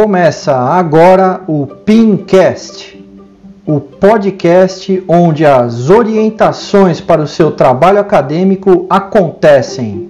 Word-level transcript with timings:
Começa 0.00 0.56
agora 0.56 1.40
o 1.48 1.66
Pincast, 1.66 3.04
o 3.66 3.80
podcast 3.80 5.02
onde 5.08 5.44
as 5.44 5.90
orientações 5.90 7.00
para 7.00 7.20
o 7.20 7.26
seu 7.26 7.50
trabalho 7.50 7.98
acadêmico 7.98 8.86
acontecem. 8.88 10.08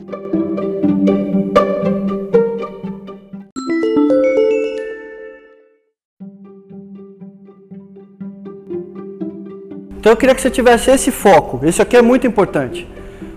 Então 9.97 10.13
eu 10.13 10.17
queria 10.19 10.35
que 10.35 10.43
você 10.43 10.51
tivesse 10.51 10.91
esse 10.91 11.11
foco. 11.11 11.67
Isso 11.67 11.81
aqui 11.81 11.97
é 11.97 12.03
muito 12.03 12.27
importante. 12.27 12.87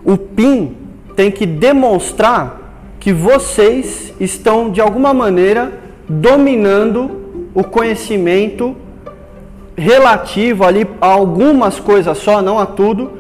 O 0.04 0.18
PIN 0.18 0.76
tem 1.16 1.32
que 1.32 1.46
demonstrar 1.46 2.60
que 3.00 3.14
vocês 3.14 4.14
estão 4.20 4.70
de 4.70 4.82
alguma 4.82 5.14
maneira 5.14 5.81
dominando 6.20 7.50
o 7.54 7.64
conhecimento 7.64 8.76
relativo 9.78 10.66
ali 10.66 10.86
a 11.00 11.08
algumas 11.08 11.80
coisas 11.80 12.18
só, 12.18 12.42
não 12.42 12.60
a 12.60 12.66
tudo, 12.66 13.12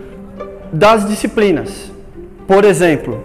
das 0.71 1.07
disciplinas. 1.07 1.91
Por 2.45 2.65
exemplo, 2.65 3.19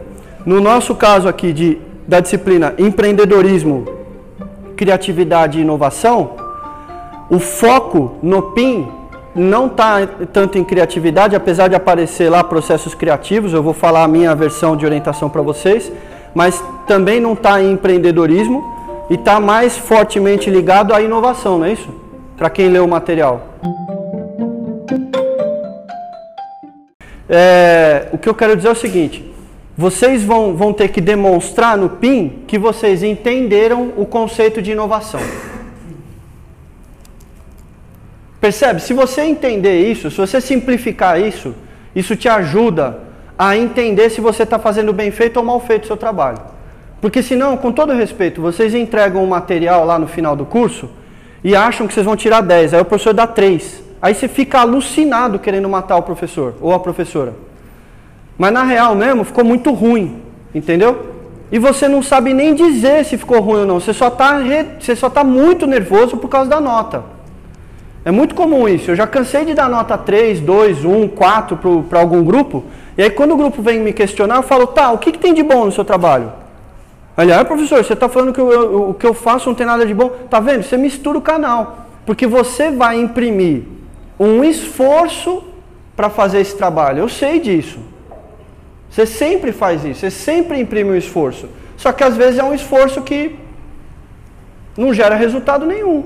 no 0.44 0.60
nosso 0.60 0.94
caso 0.94 1.28
aqui 1.28 1.52
de, 1.52 1.78
da 2.06 2.20
disciplina 2.20 2.74
empreendedorismo, 2.78 3.84
criatividade 4.76 5.58
e 5.58 5.62
inovação, 5.62 6.30
o 7.28 7.40
foco 7.40 8.16
no 8.22 8.52
PIN 8.52 8.86
não 9.34 9.66
está 9.66 10.06
tanto 10.32 10.56
em 10.58 10.64
criatividade, 10.64 11.34
apesar 11.34 11.68
de 11.68 11.74
aparecer 11.74 12.30
lá 12.30 12.44
processos 12.44 12.94
criativos, 12.94 13.52
eu 13.52 13.62
vou 13.62 13.74
falar 13.74 14.04
a 14.04 14.08
minha 14.08 14.34
versão 14.34 14.76
de 14.76 14.86
orientação 14.86 15.28
para 15.28 15.42
vocês, 15.42 15.92
mas 16.34 16.62
também 16.86 17.20
não 17.20 17.32
está 17.32 17.60
em 17.60 17.72
empreendedorismo 17.72 18.75
e 19.08 19.14
está 19.14 19.38
mais 19.40 19.76
fortemente 19.76 20.50
ligado 20.50 20.94
à 20.94 21.00
inovação, 21.00 21.58
não 21.58 21.66
é 21.66 21.72
isso? 21.72 21.88
Para 22.36 22.50
quem 22.50 22.68
leu 22.68 22.84
o 22.84 22.88
material. 22.88 23.54
É, 27.28 28.08
o 28.12 28.18
que 28.18 28.28
eu 28.28 28.34
quero 28.34 28.56
dizer 28.56 28.68
é 28.68 28.72
o 28.72 28.76
seguinte: 28.76 29.34
vocês 29.76 30.22
vão, 30.22 30.54
vão 30.56 30.72
ter 30.72 30.88
que 30.88 31.00
demonstrar 31.00 31.76
no 31.76 31.88
PIN 31.88 32.44
que 32.46 32.58
vocês 32.58 33.02
entenderam 33.02 33.92
o 33.96 34.06
conceito 34.06 34.62
de 34.62 34.72
inovação. 34.72 35.20
Percebe? 38.40 38.80
Se 38.80 38.92
você 38.92 39.22
entender 39.22 39.90
isso, 39.90 40.10
se 40.10 40.16
você 40.16 40.40
simplificar 40.40 41.20
isso, 41.20 41.54
isso 41.94 42.14
te 42.14 42.28
ajuda 42.28 43.00
a 43.38 43.56
entender 43.56 44.10
se 44.10 44.20
você 44.20 44.44
está 44.44 44.58
fazendo 44.58 44.92
bem 44.92 45.10
feito 45.10 45.36
ou 45.38 45.44
mal 45.44 45.58
feito 45.60 45.84
o 45.84 45.86
seu 45.86 45.96
trabalho. 45.96 46.55
Porque 47.06 47.22
senão, 47.22 47.56
com 47.56 47.70
todo 47.70 47.92
respeito, 47.92 48.42
vocês 48.42 48.74
entregam 48.74 49.22
um 49.22 49.28
material 49.28 49.84
lá 49.84 49.96
no 49.96 50.08
final 50.08 50.34
do 50.34 50.44
curso 50.44 50.90
e 51.44 51.54
acham 51.54 51.86
que 51.86 51.94
vocês 51.94 52.04
vão 52.04 52.16
tirar 52.16 52.40
10, 52.40 52.74
aí 52.74 52.80
o 52.80 52.84
professor 52.84 53.14
dá 53.14 53.28
3. 53.28 53.80
Aí 54.02 54.12
você 54.12 54.26
fica 54.26 54.58
alucinado 54.58 55.38
querendo 55.38 55.68
matar 55.68 55.98
o 55.98 56.02
professor 56.02 56.54
ou 56.60 56.72
a 56.72 56.80
professora. 56.80 57.32
Mas 58.36 58.50
na 58.50 58.64
real 58.64 58.96
mesmo 58.96 59.22
ficou 59.22 59.44
muito 59.44 59.70
ruim, 59.70 60.20
entendeu? 60.52 61.14
E 61.52 61.60
você 61.60 61.86
não 61.86 62.02
sabe 62.02 62.34
nem 62.34 62.56
dizer 62.56 63.04
se 63.04 63.16
ficou 63.16 63.38
ruim 63.38 63.60
ou 63.60 63.66
não. 63.66 63.78
Você 63.78 63.92
só 63.92 64.08
está 64.08 64.40
só 64.96 65.08
tá 65.08 65.22
muito 65.22 65.64
nervoso 65.64 66.16
por 66.16 66.26
causa 66.26 66.50
da 66.50 66.60
nota. 66.60 67.04
É 68.04 68.10
muito 68.10 68.34
comum 68.34 68.68
isso. 68.68 68.90
Eu 68.90 68.96
já 68.96 69.06
cansei 69.06 69.44
de 69.44 69.54
dar 69.54 69.68
nota 69.68 69.96
3, 69.96 70.40
2, 70.40 70.84
1, 70.84 71.06
4 71.06 71.84
para 71.88 72.00
algum 72.00 72.24
grupo 72.24 72.64
e 72.98 73.02
aí 73.04 73.10
quando 73.10 73.30
o 73.30 73.36
grupo 73.36 73.62
vem 73.62 73.78
me 73.78 73.92
questionar, 73.92 74.34
eu 74.38 74.42
falo, 74.42 74.66
tá, 74.66 74.90
o 74.90 74.98
que, 74.98 75.12
que 75.12 75.20
tem 75.20 75.32
de 75.32 75.44
bom 75.44 75.66
no 75.66 75.70
seu 75.70 75.84
trabalho? 75.84 76.45
Aliás, 77.16 77.40
ah, 77.40 77.44
professor, 77.44 77.82
você 77.82 77.94
está 77.94 78.08
falando 78.08 78.32
que 78.32 78.40
eu, 78.40 78.90
o 78.90 78.94
que 78.94 79.06
eu 79.06 79.14
faço 79.14 79.48
não 79.48 79.54
tem 79.54 79.66
nada 79.66 79.86
de 79.86 79.94
bom. 79.94 80.10
Tá 80.28 80.38
vendo? 80.38 80.62
Você 80.62 80.76
mistura 80.76 81.16
o 81.16 81.22
canal. 81.22 81.86
Porque 82.04 82.26
você 82.26 82.70
vai 82.70 83.00
imprimir 83.00 83.62
um 84.20 84.44
esforço 84.44 85.42
para 85.96 86.10
fazer 86.10 86.40
esse 86.40 86.56
trabalho. 86.56 86.98
Eu 86.98 87.08
sei 87.08 87.40
disso. 87.40 87.78
Você 88.90 89.06
sempre 89.06 89.50
faz 89.50 89.84
isso. 89.84 90.00
Você 90.00 90.10
sempre 90.10 90.60
imprime 90.60 90.90
um 90.90 90.96
esforço. 90.96 91.48
Só 91.76 91.90
que 91.90 92.04
às 92.04 92.16
vezes 92.16 92.38
é 92.38 92.44
um 92.44 92.54
esforço 92.54 93.00
que 93.00 93.36
não 94.76 94.92
gera 94.92 95.14
resultado 95.14 95.64
nenhum. 95.64 96.04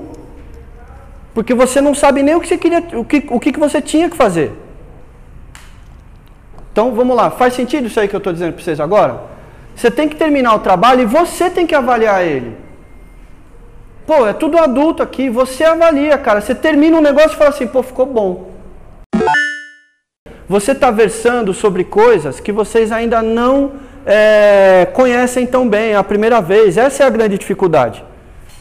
Porque 1.33 1.53
você 1.53 1.81
não 1.81 1.93
sabe 1.93 2.23
nem 2.23 2.35
o 2.35 2.41
que 2.41 2.47
você 2.47 2.57
queria, 2.57 2.83
o 2.93 3.03
que, 3.03 3.25
o 3.29 3.39
que 3.39 3.57
você 3.57 3.81
tinha 3.81 4.09
que 4.09 4.15
fazer. 4.15 4.53
Então 6.71 6.93
vamos 6.93 7.15
lá, 7.15 7.29
faz 7.29 7.53
sentido 7.53 7.87
isso 7.87 7.99
aí 7.99 8.07
que 8.07 8.15
eu 8.15 8.19
estou 8.19 8.31
dizendo 8.31 8.53
para 8.53 8.63
vocês 8.63 8.79
agora? 8.79 9.30
Você 9.75 9.89
tem 9.89 10.07
que 10.07 10.15
terminar 10.15 10.55
o 10.55 10.59
trabalho 10.59 11.01
e 11.01 11.05
você 11.05 11.49
tem 11.49 11.65
que 11.65 11.75
avaliar 11.75 12.25
ele. 12.25 12.55
Pô, 14.05 14.27
é 14.27 14.33
tudo 14.33 14.57
adulto 14.57 15.01
aqui, 15.01 15.29
você 15.29 15.63
avalia, 15.63 16.17
cara. 16.17 16.41
Você 16.41 16.53
termina 16.53 16.97
um 16.97 17.01
negócio 17.01 17.31
e 17.31 17.35
fala 17.35 17.49
assim, 17.49 17.67
pô, 17.67 17.81
ficou 17.81 18.05
bom. 18.05 18.51
Você 20.47 20.73
está 20.73 20.91
versando 20.91 21.53
sobre 21.53 21.83
coisas 21.83 22.39
que 22.39 22.51
vocês 22.51 22.91
ainda 22.91 23.21
não 23.21 23.71
é, 24.05 24.87
conhecem 24.93 25.45
tão 25.45 25.67
bem, 25.67 25.91
é 25.91 25.95
a 25.95 26.03
primeira 26.03 26.41
vez. 26.41 26.77
Essa 26.77 27.03
é 27.03 27.07
a 27.07 27.09
grande 27.09 27.37
dificuldade. 27.37 28.03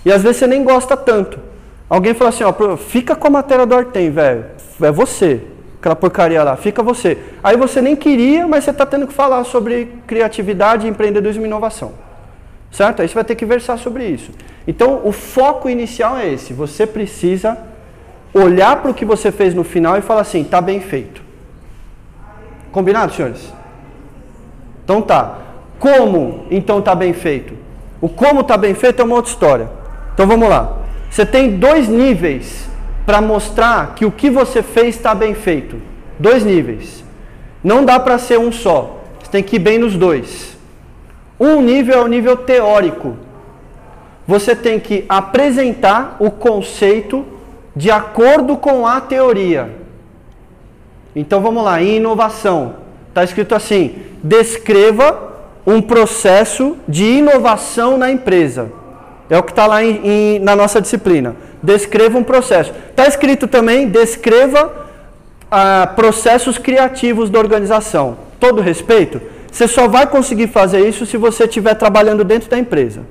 E 0.05 0.13
às 0.13 0.23
vezes 0.23 0.39
você 0.39 0.47
nem 0.47 0.63
gosta 0.63 0.97
tanto. 0.97 1.41
Alguém 1.89 2.15
fala 2.15 2.31
assim, 2.31 2.45
ó, 2.45 2.77
fica 2.77 3.17
com 3.17 3.27
a 3.27 3.31
matéria 3.31 3.67
do 3.67 3.75
Artem, 3.75 4.11
velho. 4.11 4.45
É 4.81 4.93
você 4.93 5.43
aquela 5.81 5.97
porcaria 5.97 6.43
lá, 6.45 6.57
fica 6.57 6.83
você. 6.83 7.19
Aí 7.43 7.57
você 7.57 7.81
nem 7.81 7.97
queria, 7.97 8.47
mas 8.47 8.65
você 8.65 8.71
está 8.71 8.85
tendo 8.85 9.07
que 9.07 9.13
falar 9.13 9.43
sobre 9.45 9.89
criatividade, 10.07 10.87
empreendedorismo 10.87 11.43
e 11.43 11.47
inovação. 11.47 11.93
Certo? 12.71 13.03
Aí 13.03 13.09
você 13.09 13.15
vai 13.15 13.25
ter 13.25 13.35
que 13.35 13.47
versar 13.47 13.79
sobre 13.79 14.05
isso. 14.05 14.31
Então, 14.67 15.01
o 15.03 15.11
foco 15.11 15.69
inicial 15.69 16.17
é 16.19 16.29
esse. 16.29 16.53
Você 16.53 16.87
precisa 16.87 17.59
olhar 18.33 18.77
para 18.77 18.91
o 18.91 18.95
que 18.95 19.05
você 19.05 19.33
fez 19.33 19.55
no 19.55 19.65
final 19.65 19.97
e 19.97 20.03
falar 20.03 20.21
assim, 20.21 20.43
está 20.43 20.61
bem 20.61 20.81
feito. 20.81 21.23
Combinado, 22.71 23.13
senhores? 23.13 23.53
Então 24.85 25.03
tá. 25.03 25.39
Como 25.79 26.47
então 26.51 26.79
está 26.79 26.95
bem 26.95 27.13
feito? 27.13 27.55
O 28.01 28.09
como 28.09 28.43
está 28.43 28.57
bem 28.57 28.75
feito 28.75 29.01
é 29.01 29.05
uma 29.05 29.17
outra 29.17 29.31
história. 29.31 29.69
Então 30.15 30.27
vamos 30.27 30.49
lá. 30.49 30.79
Você 31.11 31.27
tem 31.27 31.59
dois 31.59 31.89
níveis 31.89 32.70
para 33.11 33.21
mostrar 33.21 33.97
que 33.97 34.07
o 34.07 34.13
que 34.13 34.31
você 34.31 34.63
fez 34.63 34.95
está 34.95 35.17
bem 35.17 35.35
feito. 35.35 35.83
Dois 36.17 36.45
níveis. 36.45 37.03
Não 37.61 37.85
dá 37.85 37.99
para 37.99 38.19
ser 38.19 38.39
um 38.39 38.53
só. 38.53 39.01
Você 39.21 39.33
tem 39.33 39.43
que 39.43 39.57
ir 39.57 39.59
bem 39.59 39.81
nos 39.81 39.97
dois. 39.97 40.57
Um 41.41 41.61
nível 41.61 41.97
é 41.97 42.01
o 42.01 42.07
nível 42.07 42.37
teórico. 42.37 43.17
Você 44.29 44.55
tem 44.55 44.79
que 44.79 45.05
apresentar 45.09 46.19
o 46.21 46.31
conceito 46.31 47.27
de 47.75 47.91
acordo 47.91 48.57
com 48.57 48.87
a 48.87 49.01
teoria. 49.01 49.75
Então 51.17 51.41
vamos 51.41 51.65
lá, 51.65 51.83
em 51.83 51.97
inovação. 51.97 52.77
Está 53.09 53.25
escrito 53.25 53.57
assim: 53.57 53.97
descreva 54.23 55.33
um 55.67 55.83
processo 55.83 56.77
de 56.87 57.07
inovação 57.07 57.99
na 57.99 58.09
empresa. 58.09 58.71
É 59.29 59.37
o 59.37 59.43
que 59.43 59.51
está 59.51 59.67
lá 59.67 59.83
em, 59.83 60.01
em, 60.07 60.39
na 60.39 60.55
nossa 60.55 60.81
disciplina. 60.81 61.50
Descreva 61.63 62.19
um 62.19 62.23
processo. 62.23 62.73
Está 62.91 63.07
escrito 63.07 63.47
também, 63.47 63.89
descreva 63.89 64.89
ah, 65.51 65.93
processos 65.95 66.59
criativos 66.59 67.29
da 67.29 67.39
organização. 67.39 68.17
Todo 68.39 68.63
respeito, 68.63 69.21
você 69.51 69.67
só 69.67 69.89
vai 69.89 70.07
conseguir 70.07 70.49
fazer 70.49 70.89
isso 70.89 71.05
se 71.05 71.17
você 71.17 71.45
estiver 71.45 71.75
trabalhando 71.75 72.25
dentro 72.25 72.49
da 72.49 72.59
empresa. 72.59 73.03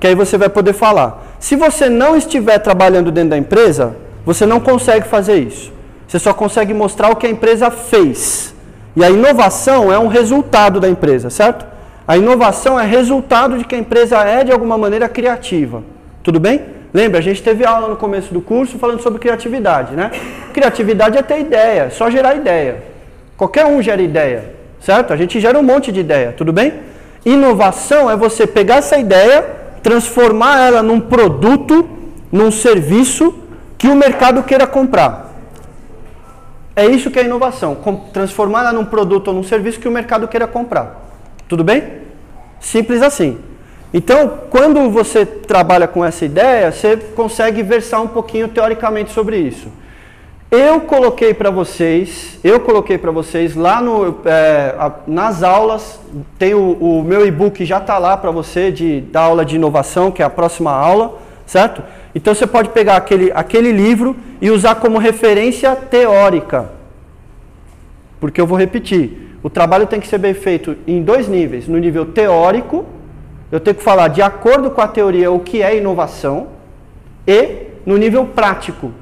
Que 0.00 0.06
aí 0.06 0.14
você 0.14 0.38
vai 0.38 0.48
poder 0.48 0.72
falar. 0.72 1.36
Se 1.40 1.56
você 1.56 1.88
não 1.88 2.16
estiver 2.16 2.58
trabalhando 2.58 3.10
dentro 3.10 3.30
da 3.30 3.38
empresa, 3.38 3.96
você 4.24 4.46
não 4.46 4.60
consegue 4.60 5.08
fazer 5.08 5.38
isso. 5.38 5.72
Você 6.06 6.18
só 6.18 6.32
consegue 6.32 6.72
mostrar 6.72 7.10
o 7.10 7.16
que 7.16 7.26
a 7.26 7.30
empresa 7.30 7.70
fez. 7.70 8.54
E 8.94 9.04
a 9.04 9.10
inovação 9.10 9.92
é 9.92 9.98
um 9.98 10.06
resultado 10.06 10.80
da 10.80 10.88
empresa, 10.88 11.28
certo? 11.28 11.66
A 12.06 12.16
inovação 12.16 12.80
é 12.80 12.86
resultado 12.86 13.58
de 13.58 13.64
que 13.64 13.74
a 13.74 13.78
empresa 13.78 14.18
é 14.18 14.42
de 14.42 14.50
alguma 14.50 14.78
maneira 14.78 15.08
criativa. 15.08 15.82
Tudo 16.22 16.40
bem? 16.40 16.77
Lembra, 16.92 17.18
a 17.18 17.22
gente 17.22 17.42
teve 17.42 17.64
aula 17.64 17.88
no 17.88 17.96
começo 17.96 18.32
do 18.32 18.40
curso 18.40 18.78
falando 18.78 19.02
sobre 19.02 19.18
criatividade, 19.18 19.94
né? 19.94 20.10
Criatividade 20.52 21.18
é 21.18 21.22
ter 21.22 21.40
ideia, 21.40 21.90
só 21.90 22.10
gerar 22.10 22.34
ideia. 22.34 22.82
Qualquer 23.36 23.66
um 23.66 23.82
gera 23.82 24.00
ideia, 24.00 24.54
certo? 24.80 25.12
A 25.12 25.16
gente 25.16 25.38
gera 25.38 25.58
um 25.58 25.62
monte 25.62 25.92
de 25.92 26.00
ideia, 26.00 26.32
tudo 26.36 26.52
bem? 26.52 26.74
Inovação 27.24 28.10
é 28.10 28.16
você 28.16 28.46
pegar 28.46 28.76
essa 28.76 28.96
ideia, 28.96 29.44
transformar 29.82 30.60
ela 30.60 30.82
num 30.82 30.98
produto, 30.98 31.88
num 32.32 32.50
serviço 32.50 33.34
que 33.76 33.86
o 33.86 33.94
mercado 33.94 34.42
queira 34.42 34.66
comprar. 34.66 35.28
É 36.74 36.86
isso 36.86 37.10
que 37.10 37.18
é 37.18 37.24
inovação, 37.24 37.76
transformar 38.12 38.60
ela 38.60 38.72
num 38.72 38.84
produto 38.84 39.28
ou 39.28 39.34
num 39.34 39.42
serviço 39.42 39.78
que 39.78 39.88
o 39.88 39.90
mercado 39.90 40.26
queira 40.26 40.46
comprar. 40.46 41.08
Tudo 41.48 41.62
bem? 41.62 41.84
Simples 42.60 43.02
assim. 43.02 43.38
Então, 43.92 44.40
quando 44.50 44.90
você 44.90 45.24
trabalha 45.24 45.88
com 45.88 46.04
essa 46.04 46.24
ideia, 46.24 46.70
você 46.70 46.96
consegue 46.96 47.62
versar 47.62 48.02
um 48.02 48.08
pouquinho 48.08 48.48
teoricamente 48.48 49.10
sobre 49.12 49.38
isso. 49.38 49.68
Eu 50.50 50.80
coloquei 50.80 51.34
para 51.34 51.50
vocês, 51.50 52.38
eu 52.42 52.60
coloquei 52.60 52.96
para 52.96 53.10
vocês 53.10 53.54
lá 53.54 53.82
no, 53.82 54.16
é, 54.24 54.74
nas 55.06 55.42
aulas, 55.42 56.00
tem 56.38 56.54
o, 56.54 56.72
o 56.72 57.02
meu 57.02 57.26
e-book 57.26 57.64
já 57.66 57.76
está 57.76 57.98
lá 57.98 58.16
para 58.16 58.30
você 58.30 58.72
de, 58.72 59.02
da 59.02 59.20
aula 59.20 59.44
de 59.44 59.56
inovação, 59.56 60.10
que 60.10 60.22
é 60.22 60.24
a 60.24 60.30
próxima 60.30 60.70
aula, 60.70 61.18
certo? 61.44 61.82
Então 62.14 62.34
você 62.34 62.46
pode 62.46 62.70
pegar 62.70 62.96
aquele, 62.96 63.30
aquele 63.34 63.72
livro 63.72 64.16
e 64.40 64.50
usar 64.50 64.76
como 64.76 64.96
referência 64.96 65.76
teórica. 65.76 66.70
Porque 68.18 68.40
eu 68.40 68.46
vou 68.46 68.58
repetir, 68.58 69.36
o 69.42 69.50
trabalho 69.50 69.86
tem 69.86 70.00
que 70.00 70.08
ser 70.08 70.18
bem 70.18 70.32
feito 70.32 70.76
em 70.86 71.02
dois 71.02 71.28
níveis. 71.28 71.68
No 71.68 71.76
nível 71.76 72.06
teórico, 72.06 72.86
eu 73.50 73.58
tenho 73.58 73.76
que 73.76 73.82
falar 73.82 74.08
de 74.08 74.20
acordo 74.20 74.70
com 74.70 74.80
a 74.80 74.88
teoria 74.88 75.30
o 75.30 75.40
que 75.40 75.62
é 75.62 75.76
inovação, 75.76 76.48
e 77.26 77.68
no 77.84 77.96
nível 77.96 78.26
prático, 78.26 78.92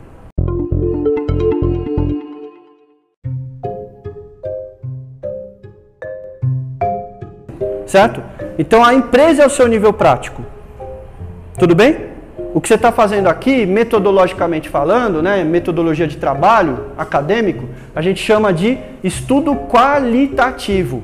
certo? 7.86 8.22
Então 8.58 8.84
a 8.84 8.94
empresa 8.94 9.42
é 9.42 9.46
o 9.46 9.50
seu 9.50 9.66
nível 9.66 9.92
prático. 9.92 10.44
Tudo 11.58 11.74
bem? 11.74 12.16
O 12.54 12.60
que 12.60 12.68
você 12.68 12.74
está 12.74 12.90
fazendo 12.90 13.28
aqui, 13.28 13.66
metodologicamente 13.66 14.68
falando, 14.68 15.22
né, 15.22 15.44
metodologia 15.44 16.06
de 16.06 16.16
trabalho 16.16 16.86
acadêmico, 16.96 17.68
a 17.94 18.00
gente 18.00 18.22
chama 18.22 18.52
de 18.52 18.78
estudo 19.02 19.54
qualitativo. 19.54 21.02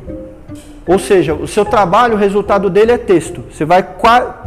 Ou 0.86 0.98
seja, 0.98 1.34
o 1.34 1.46
seu 1.46 1.64
trabalho, 1.64 2.14
o 2.14 2.18
resultado 2.18 2.68
dele 2.68 2.92
é 2.92 2.98
texto. 2.98 3.44
Você 3.50 3.64
vai 3.64 3.86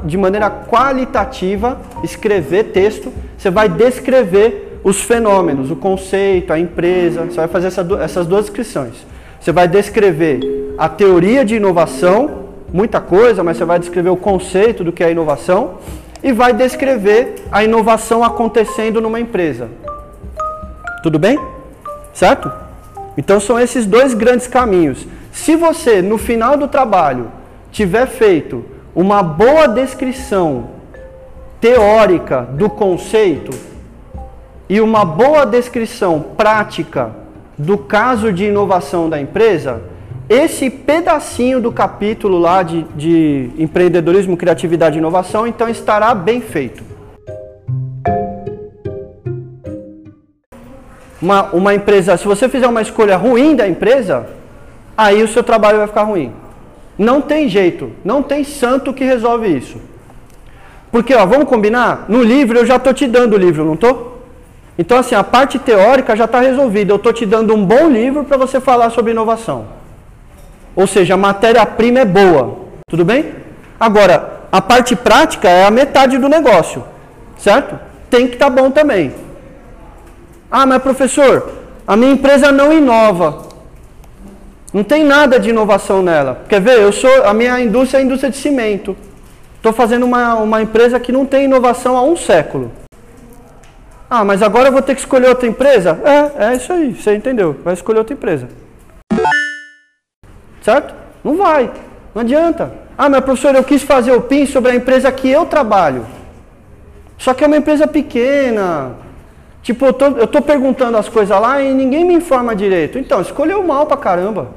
de 0.04 0.18
maneira 0.18 0.50
qualitativa 0.50 1.80
escrever 2.04 2.66
texto, 2.66 3.12
você 3.38 3.50
vai 3.50 3.70
descrever 3.70 4.80
os 4.84 5.02
fenômenos, 5.02 5.72
o 5.72 5.76
conceito, 5.76 6.52
a 6.52 6.60
empresa, 6.60 7.26
você 7.26 7.38
vai 7.38 7.48
fazer 7.48 7.68
essa, 7.68 7.88
essas 8.02 8.28
duas 8.28 8.46
descrições. 8.46 8.94
Você 9.40 9.52
vai 9.52 9.68
descrever 9.68 10.74
a 10.78 10.90
teoria 10.90 11.46
de 11.46 11.56
inovação, 11.56 12.46
muita 12.72 13.00
coisa, 13.00 13.44
mas 13.44 13.58
você 13.58 13.66
vai 13.66 13.80
descrever 13.80 14.10
o 14.10 14.18
conceito 14.18 14.84
do 14.84 14.92
que 14.92 15.04
é 15.04 15.12
inovação 15.12 15.76
e 16.22 16.34
vai 16.34 16.54
descrever 16.54 17.36
a 17.52 17.64
inovação 17.64 18.24
acontecendo 18.24 19.00
numa 19.00 19.20
empresa. 19.20 19.70
Tudo 21.02 21.18
bem? 21.18 21.40
Certo? 22.14 22.52
Então 23.18 23.40
são 23.40 23.60
esses 23.60 23.86
dois 23.86 24.14
grandes 24.14 24.48
caminhos. 24.48 25.08
Se 25.36 25.54
você, 25.58 26.02
no 26.02 26.18
final 26.18 26.56
do 26.56 26.66
trabalho, 26.66 27.30
tiver 27.70 28.08
feito 28.08 28.64
uma 28.96 29.22
boa 29.22 29.68
descrição 29.68 30.70
teórica 31.60 32.42
do 32.42 32.70
conceito 32.70 33.52
e 34.70 34.80
uma 34.80 35.04
boa 35.04 35.46
descrição 35.46 36.24
prática 36.38 37.12
do 37.58 37.78
caso 37.78 38.32
de 38.32 38.46
inovação 38.46 39.10
da 39.10 39.20
empresa, 39.20 39.84
esse 40.30 40.70
pedacinho 40.70 41.60
do 41.60 41.72
capítulo 41.72 42.40
lá 42.40 42.64
de, 42.64 42.84
de 42.96 43.52
empreendedorismo, 43.58 44.38
criatividade 44.38 44.96
e 44.96 45.00
inovação, 45.00 45.46
então 45.46 45.68
estará 45.68 46.16
bem 46.16 46.40
feito. 46.40 46.82
Uma, 51.22 51.44
uma 51.52 51.76
empresa, 51.76 52.16
se 52.16 52.26
você 52.26 52.48
fizer 52.48 52.68
uma 52.68 52.82
escolha 52.82 53.18
ruim 53.18 53.54
da 53.54 53.68
empresa, 53.68 54.35
aí 54.98 55.24
o 55.24 55.28
seu 55.28 55.44
trabalho 55.44 55.80
vai 55.80 55.88
ficar 55.88 56.04
ruim. 56.04 56.34
Não 56.98 57.22
tem 57.22 57.50
jeito, 57.50 57.92
não 58.04 58.24
tem 58.24 58.44
santo 58.44 58.94
que 58.94 59.04
resolve 59.04 59.48
isso. 59.48 59.78
Porque, 60.92 61.14
ó, 61.14 61.26
vamos 61.26 61.50
combinar? 61.50 62.06
No 62.08 62.24
livro 62.24 62.58
eu 62.58 62.66
já 62.66 62.78
estou 62.78 62.94
te 62.94 63.06
dando 63.06 63.34
o 63.34 63.38
livro, 63.38 63.66
não 63.66 63.74
estou? 63.74 64.16
Então, 64.78 64.98
assim, 64.98 65.16
a 65.16 65.24
parte 65.24 65.58
teórica 65.58 66.16
já 66.16 66.26
está 66.26 66.40
resolvida. 66.40 66.92
Eu 66.92 66.98
estou 66.98 67.14
te 67.14 67.26
dando 67.26 67.54
um 67.54 67.66
bom 67.66 67.90
livro 67.90 68.24
para 68.24 68.38
você 68.38 68.60
falar 68.60 68.90
sobre 68.90 69.12
inovação. 69.12 69.66
Ou 70.76 70.86
seja, 70.86 71.14
a 71.14 71.18
matéria-prima 71.18 72.00
é 72.00 72.06
boa. 72.06 72.58
Tudo 72.90 73.06
bem? 73.06 73.34
Agora, 73.80 74.42
a 74.52 74.62
parte 74.62 74.96
prática 74.96 75.50
é 75.50 75.66
a 75.66 75.72
metade 75.72 76.18
do 76.18 76.28
negócio. 76.28 76.84
Certo? 77.38 77.78
Tem 78.10 78.28
que 78.28 78.34
estar 78.34 78.50
tá 78.50 78.62
bom 78.62 78.70
também. 78.70 79.14
Ah, 80.52 80.66
mas 80.66 80.82
professor, 80.82 81.52
a 81.88 81.96
minha 81.96 82.14
empresa 82.14 82.52
não 82.52 82.72
inova. 82.72 83.45
Não 84.74 84.84
tem 84.84 85.04
nada 85.04 85.40
de 85.40 85.50
inovação 85.50 86.02
nela. 86.02 86.44
Quer 86.50 86.60
ver? 86.60 86.80
Eu 86.80 86.92
sou, 86.92 87.24
a 87.24 87.34
minha 87.34 87.60
indústria 87.62 88.00
é 88.00 88.02
a 88.02 88.06
indústria 88.06 88.32
de 88.32 88.38
cimento. 88.38 88.96
Estou 89.56 89.74
fazendo 89.74 90.06
uma, 90.06 90.36
uma 90.36 90.62
empresa 90.62 91.00
que 91.00 91.12
não 91.12 91.26
tem 91.26 91.46
inovação 91.46 91.98
há 91.98 92.04
um 92.04 92.16
século. 92.16 92.72
Ah, 94.10 94.24
mas 94.24 94.42
agora 94.42 94.68
eu 94.68 94.72
vou 94.72 94.82
ter 94.82 94.94
que 94.94 95.02
escolher 95.02 95.30
outra 95.30 95.48
empresa? 95.48 96.00
É, 96.04 96.52
é 96.52 96.56
isso 96.56 96.72
aí, 96.72 96.94
você 96.94 97.16
entendeu. 97.16 97.60
Vai 97.64 97.74
escolher 97.74 98.00
outra 98.00 98.14
empresa. 98.14 98.48
Certo? 100.62 100.94
Não 101.24 101.38
vai, 101.38 101.72
não 102.14 102.22
adianta. 102.22 102.72
Ah, 102.98 103.10
mas 103.10 103.24
professor, 103.24 103.56
eu 103.56 103.64
quis 103.64 103.82
fazer 103.82 104.12
o 104.12 104.22
PIN 104.22 104.46
sobre 104.46 104.72
a 104.72 104.76
empresa 104.76 105.12
que 105.12 105.30
eu 105.30 105.46
trabalho. 105.46 106.06
Só 107.18 107.34
que 107.34 107.44
é 107.44 107.48
uma 107.48 107.58
empresa 107.58 107.88
pequena. 107.88 108.96
Tipo, 109.66 109.88
eu 109.88 109.94
tô, 109.94 110.06
eu 110.06 110.28
tô 110.28 110.42
perguntando 110.42 110.96
as 110.96 111.10
coisas 111.10 111.38
lá 111.38 111.62
e 111.62 111.74
ninguém 111.74 112.06
me 112.06 112.14
informa 112.14 112.56
direito. 112.56 112.98
Então, 112.98 113.20
escolheu 113.20 113.62
mal 113.62 113.86
pra 113.86 113.98
caramba. 113.98 114.48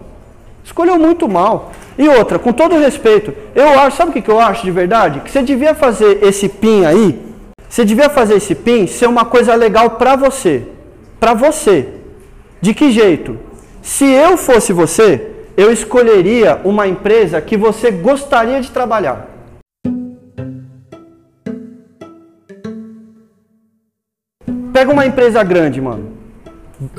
Escolheu 0.65 0.97
muito 0.97 1.29
mal. 1.29 1.73
E 1.99 2.09
outra, 2.09 2.39
com 2.39 2.53
todo 2.53 2.79
respeito, 2.79 3.35
eu 3.57 3.81
acho, 3.81 3.97
sabe 3.97 4.11
o 4.11 4.13
que, 4.13 4.23
que 4.23 4.31
eu 4.31 4.39
acho 4.39 4.63
de 4.63 4.71
verdade? 4.71 5.19
Que 5.21 5.31
você 5.31 5.43
devia 5.43 5.75
fazer 5.75 6.23
esse 6.23 6.49
PIN 6.49 6.85
aí 6.85 7.29
você 7.69 7.85
devia 7.85 8.09
fazer 8.09 8.37
esse 8.37 8.55
PIN 8.55 8.87
ser 8.87 9.07
uma 9.07 9.25
coisa 9.25 9.55
legal 9.55 9.91
para 9.91 10.17
você. 10.17 10.63
Para 11.21 11.35
você. 11.35 11.89
De 12.61 12.73
que 12.73 12.91
jeito? 12.91 13.39
Se 13.83 14.07
eu 14.07 14.37
fosse 14.37 14.73
você, 14.73 15.31
eu 15.57 15.71
escolheria 15.71 16.61
uma 16.65 16.89
empresa 16.89 17.41
que 17.41 17.57
você 17.57 17.91
gostaria 17.91 18.61
de 18.61 18.71
trabalhar. 18.71 19.29
Pega 24.79 24.93
uma 24.93 25.05
empresa 25.05 25.43
grande, 25.43 25.81
mano. 25.81 26.13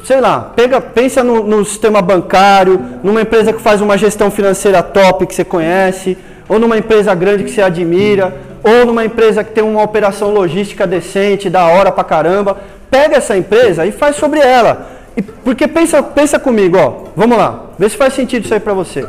Sei 0.04 0.20
lá, 0.20 0.52
pega, 0.54 0.82
pensa 0.82 1.24
no, 1.24 1.48
no 1.48 1.64
sistema 1.64 2.02
bancário, 2.02 2.78
numa 3.02 3.22
empresa 3.22 3.54
que 3.54 3.62
faz 3.62 3.80
uma 3.80 3.98
gestão 3.98 4.30
financeira 4.30 4.84
top 4.84 5.26
que 5.26 5.34
você 5.34 5.46
conhece, 5.46 6.18
ou 6.50 6.60
numa 6.60 6.78
empresa 6.78 7.16
grande 7.16 7.46
que 7.46 7.52
você 7.52 7.62
admira, 7.62 8.36
ou 8.62 8.86
numa 8.86 9.06
empresa 9.06 9.46
que 9.46 9.54
tem 9.54 9.64
uma 9.64 9.82
operação 9.82 10.30
logística 10.30 10.86
decente, 10.86 11.50
da 11.50 11.68
hora 11.68 11.90
pra 11.90 12.04
caramba, 12.04 12.58
pega 12.92 13.16
essa 13.16 13.38
empresa 13.38 13.86
e 13.86 13.94
faz 13.94 14.18
sobre 14.18 14.42
ela. 14.42 14.90
E, 15.16 15.22
porque 15.22 15.66
pensa, 15.66 16.04
pensa 16.04 16.38
comigo, 16.38 16.78
ó, 16.78 17.06
vamos 17.16 17.38
lá, 17.38 17.68
vê 17.80 17.88
se 17.88 17.96
faz 17.96 18.14
sentido 18.14 18.44
isso 18.44 18.54
aí 18.54 18.60
para 18.60 18.74
você. 18.74 19.08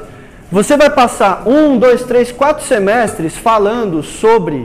Você 0.53 0.77
vai 0.77 0.91
passar 0.91 1.43
um, 1.45 1.77
dois, 1.77 2.05
três, 2.05 2.31
quatro 2.31 2.65
semestres 2.65 3.37
falando 3.37 4.01
sobre 4.01 4.65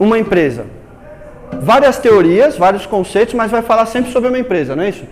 uma 0.00 0.18
empresa. 0.18 0.73
Várias 1.62 1.98
teorias, 1.98 2.56
vários 2.56 2.86
conceitos, 2.86 3.34
mas 3.34 3.50
vai 3.50 3.62
falar 3.62 3.86
sempre 3.86 4.12
sobre 4.12 4.28
uma 4.28 4.38
empresa, 4.38 4.76
não 4.76 4.82
é 4.84 4.90
isso? 4.90 5.04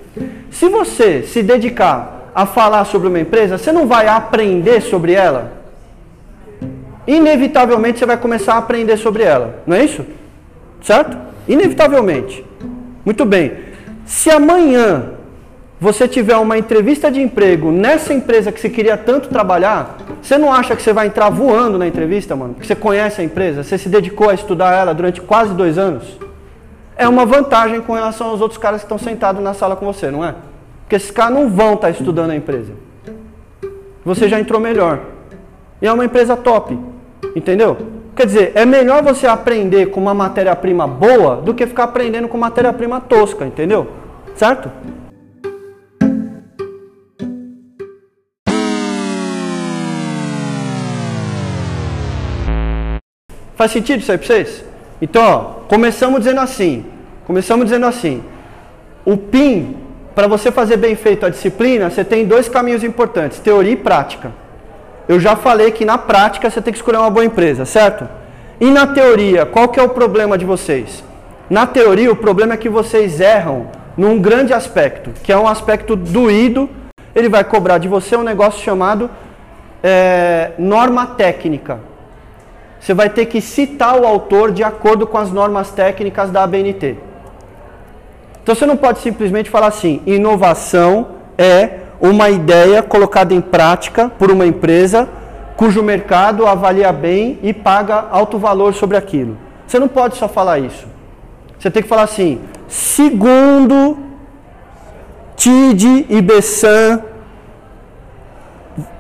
Se 0.50 0.68
você 0.68 1.22
se 1.22 1.42
dedicar 1.42 2.30
a 2.34 2.46
falar 2.46 2.84
sobre 2.84 3.08
uma 3.08 3.20
empresa, 3.20 3.58
você 3.58 3.72
não 3.72 3.86
vai 3.86 4.06
aprender 4.06 4.80
sobre 4.80 5.12
ela? 5.12 5.62
inevitavelmente 7.06 7.98
você 7.98 8.06
vai 8.06 8.16
começar 8.16 8.54
a 8.54 8.58
aprender 8.58 8.96
sobre 8.96 9.22
ela. 9.22 9.62
Não 9.66 9.76
é 9.76 9.84
isso? 9.84 10.04
Certo? 10.80 11.16
Inevitavelmente. 11.48 12.44
Muito 13.04 13.24
bem. 13.24 13.52
Se 14.04 14.30
amanhã 14.30 15.10
você 15.80 16.06
tiver 16.06 16.36
uma 16.36 16.56
entrevista 16.56 17.10
de 17.10 17.20
emprego 17.20 17.72
nessa 17.72 18.14
empresa 18.14 18.52
que 18.52 18.60
você 18.60 18.70
queria 18.70 18.96
tanto 18.96 19.28
trabalhar, 19.28 19.96
você 20.20 20.38
não 20.38 20.52
acha 20.52 20.76
que 20.76 20.82
você 20.82 20.92
vai 20.92 21.08
entrar 21.08 21.28
voando 21.28 21.76
na 21.76 21.88
entrevista, 21.88 22.36
mano? 22.36 22.54
Porque 22.54 22.66
você 22.66 22.76
conhece 22.76 23.20
a 23.20 23.24
empresa, 23.24 23.64
você 23.64 23.76
se 23.76 23.88
dedicou 23.88 24.30
a 24.30 24.34
estudar 24.34 24.72
ela 24.72 24.94
durante 24.94 25.20
quase 25.20 25.52
dois 25.54 25.78
anos? 25.78 26.21
É 27.02 27.08
uma 27.08 27.26
vantagem 27.26 27.80
com 27.80 27.94
relação 27.94 28.28
aos 28.28 28.40
outros 28.40 28.56
caras 28.56 28.80
que 28.80 28.84
estão 28.84 28.96
sentados 28.96 29.42
na 29.42 29.52
sala 29.52 29.74
com 29.74 29.84
você, 29.84 30.08
não 30.08 30.24
é? 30.24 30.36
Porque 30.82 30.94
esses 30.94 31.10
caras 31.10 31.34
não 31.34 31.50
vão 31.50 31.74
estar 31.74 31.90
estudando 31.90 32.30
a 32.30 32.36
empresa. 32.36 32.74
Você 34.04 34.28
já 34.28 34.38
entrou 34.38 34.60
melhor. 34.60 35.00
E 35.80 35.86
é 35.88 35.92
uma 35.92 36.04
empresa 36.04 36.36
top. 36.36 36.78
Entendeu? 37.34 37.76
Quer 38.14 38.26
dizer, 38.26 38.52
é 38.54 38.64
melhor 38.64 39.02
você 39.02 39.26
aprender 39.26 39.86
com 39.86 40.00
uma 40.00 40.14
matéria-prima 40.14 40.86
boa 40.86 41.34
do 41.34 41.52
que 41.52 41.66
ficar 41.66 41.84
aprendendo 41.84 42.28
com 42.28 42.38
matéria-prima 42.38 43.00
tosca, 43.00 43.44
entendeu? 43.44 43.88
Certo? 44.36 44.70
Faz 53.56 53.72
sentido 53.72 53.98
isso 53.98 54.12
aí 54.12 54.18
para 54.18 54.26
vocês? 54.28 54.71
Então, 55.02 55.22
ó, 55.24 55.38
começamos 55.66 56.20
dizendo 56.20 56.40
assim. 56.40 56.86
Começamos 57.26 57.66
dizendo 57.66 57.86
assim. 57.86 58.22
O 59.04 59.16
PIN, 59.16 59.76
para 60.14 60.28
você 60.28 60.52
fazer 60.52 60.76
bem 60.76 60.94
feito 60.94 61.26
a 61.26 61.28
disciplina, 61.28 61.90
você 61.90 62.04
tem 62.04 62.24
dois 62.24 62.48
caminhos 62.48 62.84
importantes: 62.84 63.40
teoria 63.40 63.72
e 63.72 63.76
prática. 63.76 64.30
Eu 65.08 65.18
já 65.18 65.34
falei 65.34 65.72
que 65.72 65.84
na 65.84 65.98
prática 65.98 66.48
você 66.48 66.62
tem 66.62 66.72
que 66.72 66.78
escolher 66.78 66.98
uma 66.98 67.10
boa 67.10 67.24
empresa, 67.24 67.64
certo? 67.64 68.08
E 68.60 68.70
na 68.70 68.86
teoria, 68.86 69.44
qual 69.44 69.68
que 69.68 69.80
é 69.80 69.82
o 69.82 69.88
problema 69.88 70.38
de 70.38 70.44
vocês? 70.44 71.02
Na 71.50 71.66
teoria, 71.66 72.12
o 72.12 72.16
problema 72.16 72.54
é 72.54 72.56
que 72.56 72.68
vocês 72.68 73.20
erram 73.20 73.66
num 73.96 74.20
grande 74.20 74.54
aspecto, 74.54 75.10
que 75.24 75.32
é 75.32 75.36
um 75.36 75.48
aspecto 75.48 75.96
doído. 75.96 76.70
Ele 77.12 77.28
vai 77.28 77.42
cobrar 77.42 77.78
de 77.78 77.88
você 77.88 78.16
um 78.16 78.22
negócio 78.22 78.62
chamado 78.62 79.10
é, 79.82 80.52
norma 80.56 81.06
técnica. 81.06 81.80
Você 82.82 82.92
vai 82.92 83.08
ter 83.08 83.26
que 83.26 83.40
citar 83.40 83.96
o 83.96 84.04
autor 84.04 84.50
de 84.50 84.64
acordo 84.64 85.06
com 85.06 85.16
as 85.16 85.30
normas 85.30 85.70
técnicas 85.70 86.32
da 86.32 86.42
ABNT. 86.42 86.96
Então 88.42 88.56
você 88.56 88.66
não 88.66 88.76
pode 88.76 88.98
simplesmente 88.98 89.48
falar 89.48 89.68
assim: 89.68 90.02
inovação 90.04 91.06
é 91.38 91.78
uma 92.00 92.28
ideia 92.28 92.82
colocada 92.82 93.32
em 93.32 93.40
prática 93.40 94.08
por 94.08 94.32
uma 94.32 94.44
empresa 94.44 95.08
cujo 95.56 95.80
mercado 95.80 96.44
avalia 96.44 96.92
bem 96.92 97.38
e 97.40 97.52
paga 97.52 98.08
alto 98.10 98.36
valor 98.36 98.74
sobre 98.74 98.96
aquilo. 98.96 99.38
Você 99.64 99.78
não 99.78 99.86
pode 99.86 100.16
só 100.16 100.26
falar 100.26 100.58
isso. 100.58 100.88
Você 101.56 101.70
tem 101.70 101.84
que 101.84 101.88
falar 101.88 102.02
assim: 102.02 102.40
segundo 102.66 103.96
TID 105.36 106.06
e 106.08 106.20
Bessan, 106.20 107.00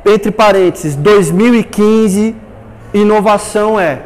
entre 0.06 0.30
parênteses, 0.30 0.94
2015, 0.94 2.36
inovação 2.92 3.78
é. 3.78 4.02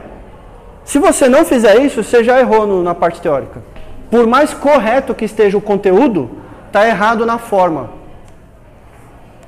Se 0.84 0.98
você 0.98 1.28
não 1.28 1.44
fizer 1.44 1.80
isso, 1.80 2.02
você 2.02 2.22
já 2.22 2.38
errou 2.38 2.66
no, 2.66 2.82
na 2.82 2.94
parte 2.94 3.20
teórica. 3.20 3.62
Por 4.10 4.26
mais 4.26 4.54
correto 4.54 5.14
que 5.14 5.24
esteja 5.24 5.58
o 5.58 5.60
conteúdo, 5.60 6.30
está 6.66 6.86
errado 6.86 7.26
na 7.26 7.38
forma. 7.38 7.90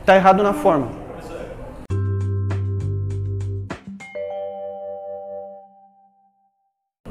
Está 0.00 0.16
errado 0.16 0.42
na 0.42 0.52
forma. 0.52 0.88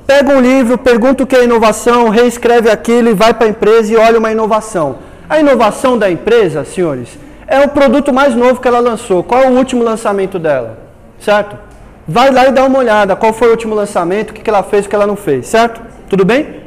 Pega 0.05 0.31
um 0.31 0.39
livro, 0.39 0.77
pergunta 0.77 1.23
o 1.23 1.27
que 1.27 1.35
é 1.35 1.43
inovação, 1.43 2.09
reescreve 2.09 2.69
aquilo 2.69 3.09
e 3.09 3.13
vai 3.13 3.33
para 3.33 3.45
a 3.45 3.49
empresa 3.49 3.93
e 3.93 3.97
olha 3.97 4.17
uma 4.17 4.31
inovação. 4.31 4.99
A 5.29 5.39
inovação 5.39 5.97
da 5.97 6.09
empresa, 6.09 6.63
senhores, 6.63 7.19
é 7.45 7.59
o 7.59 7.69
produto 7.69 8.13
mais 8.13 8.33
novo 8.33 8.61
que 8.61 8.67
ela 8.67 8.79
lançou. 8.79 9.21
Qual 9.21 9.41
é 9.41 9.47
o 9.47 9.53
último 9.53 9.83
lançamento 9.83 10.39
dela? 10.39 10.79
Certo? 11.19 11.66
Vai 12.07 12.31
lá 12.31 12.47
e 12.47 12.51
dá 12.51 12.65
uma 12.65 12.79
olhada. 12.79 13.15
Qual 13.15 13.33
foi 13.33 13.47
o 13.49 13.51
último 13.51 13.75
lançamento, 13.75 14.31
o 14.31 14.33
que 14.33 14.49
ela 14.49 14.63
fez, 14.63 14.85
o 14.85 14.89
que 14.89 14.95
ela 14.95 15.07
não 15.07 15.15
fez. 15.15 15.47
Certo? 15.47 15.81
Tudo 16.09 16.23
bem? 16.23 16.61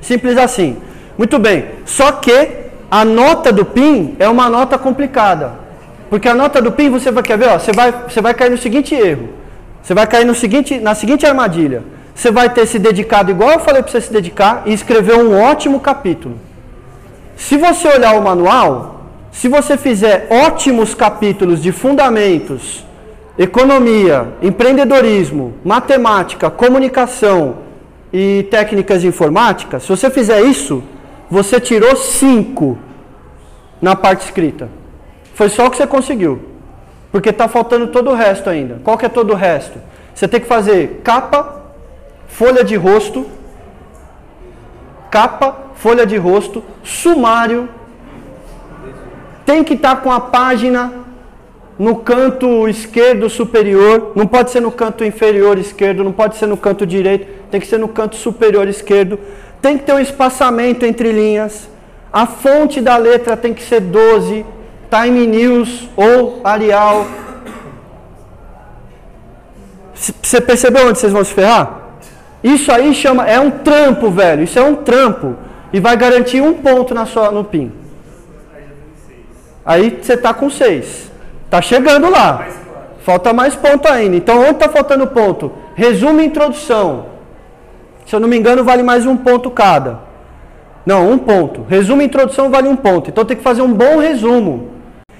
Simples 0.00 0.36
assim. 0.38 0.76
Muito 1.18 1.38
bem. 1.38 1.66
Só 1.84 2.12
que 2.12 2.48
a 2.90 3.04
nota 3.04 3.52
do 3.52 3.64
PIN 3.64 4.16
é 4.18 4.28
uma 4.28 4.48
nota 4.48 4.78
complicada. 4.78 5.52
Porque 6.08 6.28
a 6.28 6.34
nota 6.34 6.62
do 6.62 6.70
PIN, 6.70 6.90
você 6.90 7.10
vai 7.10 7.22
quer 7.22 7.36
ver, 7.36 7.48
ó, 7.48 7.58
você 7.58 7.72
vai, 7.72 7.92
você 7.92 8.20
vai 8.20 8.32
cair 8.34 8.50
no 8.50 8.58
seguinte 8.58 8.94
erro. 8.94 9.30
Você 9.82 9.92
vai 9.94 10.06
cair 10.06 10.24
no 10.24 10.34
seguinte, 10.34 10.78
na 10.78 10.94
seguinte 10.94 11.26
armadilha 11.26 11.82
você 12.16 12.30
vai 12.30 12.48
ter 12.48 12.66
se 12.66 12.78
dedicado, 12.78 13.30
igual 13.30 13.50
eu 13.50 13.60
falei 13.60 13.82
para 13.82 13.92
você 13.92 14.00
se 14.00 14.10
dedicar, 14.10 14.62
e 14.64 14.72
escrever 14.72 15.16
um 15.16 15.38
ótimo 15.38 15.78
capítulo. 15.78 16.38
Se 17.36 17.58
você 17.58 17.86
olhar 17.88 18.14
o 18.18 18.22
manual, 18.22 19.02
se 19.30 19.48
você 19.48 19.76
fizer 19.76 20.26
ótimos 20.30 20.94
capítulos 20.94 21.62
de 21.62 21.72
fundamentos, 21.72 22.85
economia, 23.38 24.28
empreendedorismo, 24.40 25.54
matemática, 25.64 26.50
comunicação 26.50 27.58
e 28.12 28.46
técnicas 28.50 29.02
de 29.02 29.08
informática, 29.08 29.78
se 29.78 29.88
você 29.88 30.08
fizer 30.08 30.40
isso, 30.42 30.82
você 31.30 31.60
tirou 31.60 31.96
cinco 31.96 32.78
na 33.80 33.94
parte 33.94 34.24
escrita. 34.24 34.68
Foi 35.34 35.48
só 35.48 35.66
o 35.66 35.70
que 35.70 35.76
você 35.76 35.86
conseguiu. 35.86 36.40
Porque 37.12 37.30
está 37.30 37.48
faltando 37.48 37.88
todo 37.88 38.10
o 38.10 38.14
resto 38.14 38.48
ainda. 38.48 38.80
Qual 38.82 38.96
que 38.96 39.06
é 39.06 39.08
todo 39.08 39.32
o 39.32 39.36
resto? 39.36 39.78
Você 40.14 40.26
tem 40.26 40.40
que 40.40 40.46
fazer 40.46 41.00
capa, 41.04 41.62
folha 42.28 42.64
de 42.64 42.76
rosto, 42.76 43.26
capa, 45.10 45.56
folha 45.74 46.06
de 46.06 46.16
rosto, 46.16 46.62
sumário. 46.82 47.68
Tem 49.44 49.62
que 49.62 49.74
estar 49.74 49.96
tá 49.96 50.00
com 50.00 50.10
a 50.10 50.20
página 50.20 51.05
no 51.78 51.96
canto 51.96 52.66
esquerdo 52.68 53.28
superior, 53.28 54.12
não 54.14 54.26
pode 54.26 54.50
ser 54.50 54.60
no 54.60 54.70
canto 54.70 55.04
inferior 55.04 55.58
esquerdo, 55.58 56.02
não 56.02 56.12
pode 56.12 56.36
ser 56.36 56.46
no 56.46 56.56
canto 56.56 56.86
direito, 56.86 57.26
tem 57.50 57.60
que 57.60 57.66
ser 57.66 57.78
no 57.78 57.88
canto 57.88 58.16
superior 58.16 58.66
esquerdo. 58.66 59.18
Tem 59.60 59.76
que 59.76 59.84
ter 59.84 59.92
um 59.92 60.00
espaçamento 60.00 60.86
entre 60.86 61.12
linhas. 61.12 61.68
A 62.12 62.26
fonte 62.26 62.80
da 62.80 62.96
letra 62.96 63.36
tem 63.36 63.52
que 63.52 63.62
ser 63.62 63.80
12, 63.80 64.46
Time 64.90 65.26
News 65.26 65.88
ou 65.96 66.40
Arial. 66.44 67.06
Você 69.94 70.40
percebeu 70.40 70.88
onde 70.88 70.98
vocês 70.98 71.12
vão 71.12 71.24
se 71.24 71.34
ferrar? 71.34 71.80
Isso 72.42 72.70
aí 72.70 72.94
chama, 72.94 73.26
é 73.26 73.40
um 73.40 73.50
trampo, 73.50 74.10
velho. 74.10 74.44
Isso 74.44 74.58
é 74.58 74.62
um 74.62 74.76
trampo. 74.76 75.34
E 75.72 75.80
vai 75.80 75.96
garantir 75.96 76.40
um 76.40 76.54
ponto 76.54 76.94
na 76.94 77.04
sua, 77.04 77.30
no 77.30 77.44
PIN. 77.44 77.72
Aí 79.64 79.98
você 80.00 80.14
está 80.14 80.32
com 80.32 80.48
seis. 80.48 81.10
Está 81.46 81.62
chegando 81.62 82.10
lá. 82.10 82.46
Falta 83.00 83.32
mais 83.32 83.54
ponto 83.54 83.88
ainda. 83.88 84.16
Então, 84.16 84.40
onde 84.40 84.50
está 84.50 84.68
faltando 84.68 85.06
ponto? 85.06 85.52
Resumo 85.74 86.20
e 86.20 86.26
introdução. 86.26 87.06
Se 88.04 88.14
eu 88.14 88.20
não 88.20 88.28
me 88.28 88.36
engano, 88.36 88.64
vale 88.64 88.82
mais 88.82 89.06
um 89.06 89.16
ponto 89.16 89.50
cada. 89.50 90.00
Não, 90.84 91.10
um 91.10 91.16
ponto. 91.16 91.64
Resumo 91.68 92.02
e 92.02 92.04
introdução 92.04 92.50
vale 92.50 92.68
um 92.68 92.76
ponto. 92.76 93.10
Então, 93.10 93.24
tem 93.24 93.36
que 93.36 93.42
fazer 93.42 93.62
um 93.62 93.72
bom 93.72 93.98
resumo. 93.98 94.70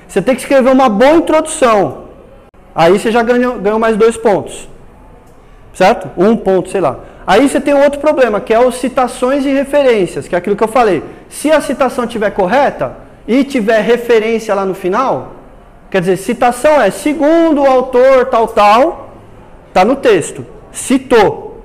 Você 0.09 0.21
tem 0.21 0.35
que 0.35 0.40
escrever 0.40 0.71
uma 0.71 0.88
boa 0.88 1.14
introdução. 1.14 2.06
Aí 2.75 2.99
você 2.99 3.11
já 3.11 3.23
ganhou, 3.23 3.59
ganhou 3.59 3.78
mais 3.78 3.97
dois 3.97 4.16
pontos. 4.16 4.68
Certo? 5.73 6.11
Um 6.16 6.37
ponto, 6.37 6.71
sei 6.71 6.80
lá. 6.80 6.99
Aí 7.26 7.49
você 7.49 7.61
tem 7.61 7.75
outro 7.75 8.00
problema, 8.00 8.40
que 8.40 8.52
é 8.52 8.59
os 8.59 8.76
citações 8.76 9.45
e 9.45 9.50
referências, 9.50 10.28
que 10.28 10.35
é 10.35 10.38
aquilo 10.38 10.56
que 10.56 10.62
eu 10.62 10.68
falei. 10.68 11.02
Se 11.28 11.50
a 11.50 11.61
citação 11.61 12.04
estiver 12.04 12.30
correta 12.30 12.97
e 13.26 13.45
tiver 13.45 13.80
referência 13.80 14.54
lá 14.54 14.64
no 14.64 14.75
final, 14.75 15.36
quer 15.90 16.00
dizer, 16.00 16.16
citação 16.16 16.81
é 16.81 16.90
segundo 16.90 17.62
o 17.62 17.66
autor 17.66 18.26
tal 18.26 18.49
tal, 18.49 19.11
está 19.69 19.85
no 19.85 19.97
texto, 19.97 20.45
citou. 20.73 21.62